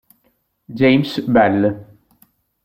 James 0.73 1.21
Bell 1.29 1.61